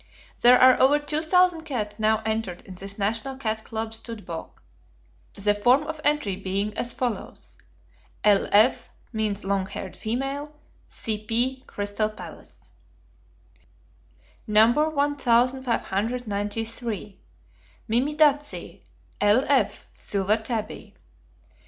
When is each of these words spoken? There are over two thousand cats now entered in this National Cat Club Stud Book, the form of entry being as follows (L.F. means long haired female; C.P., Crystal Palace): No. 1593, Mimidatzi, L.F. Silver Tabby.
There 0.41 0.59
are 0.59 0.81
over 0.81 0.97
two 0.97 1.21
thousand 1.21 1.61
cats 1.63 1.99
now 1.99 2.23
entered 2.25 2.63
in 2.63 2.73
this 2.73 2.97
National 2.97 3.37
Cat 3.37 3.63
Club 3.63 3.93
Stud 3.93 4.25
Book, 4.25 4.63
the 5.35 5.53
form 5.53 5.83
of 5.83 6.01
entry 6.03 6.35
being 6.35 6.75
as 6.75 6.91
follows 6.91 7.59
(L.F. 8.23 8.89
means 9.13 9.43
long 9.43 9.67
haired 9.67 9.95
female; 9.95 10.55
C.P., 10.87 11.63
Crystal 11.67 12.09
Palace): 12.09 12.71
No. 14.47 14.71
1593, 14.71 17.19
Mimidatzi, 17.87 18.81
L.F. 19.21 19.85
Silver 19.93 20.37
Tabby. 20.37 20.95